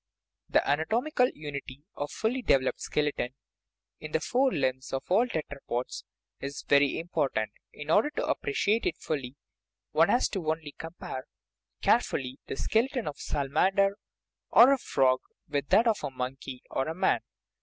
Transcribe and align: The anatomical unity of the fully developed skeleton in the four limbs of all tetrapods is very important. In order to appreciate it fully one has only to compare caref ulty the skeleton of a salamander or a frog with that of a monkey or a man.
The 0.49 0.67
anatomical 0.67 1.29
unity 1.35 1.83
of 1.95 2.09
the 2.09 2.15
fully 2.15 2.41
developed 2.41 2.81
skeleton 2.81 3.35
in 3.99 4.13
the 4.13 4.19
four 4.19 4.51
limbs 4.51 4.91
of 4.91 5.03
all 5.11 5.27
tetrapods 5.27 6.05
is 6.39 6.63
very 6.63 6.97
important. 6.97 7.51
In 7.71 7.91
order 7.91 8.09
to 8.15 8.25
appreciate 8.25 8.87
it 8.87 8.97
fully 8.97 9.35
one 9.91 10.09
has 10.09 10.27
only 10.35 10.71
to 10.71 10.77
compare 10.79 11.27
caref 11.83 12.09
ulty 12.15 12.37
the 12.47 12.55
skeleton 12.57 13.07
of 13.07 13.17
a 13.17 13.21
salamander 13.21 13.95
or 14.49 14.73
a 14.73 14.79
frog 14.79 15.19
with 15.47 15.69
that 15.69 15.85
of 15.85 16.03
a 16.03 16.09
monkey 16.09 16.63
or 16.71 16.87
a 16.87 16.95
man. 16.95 17.19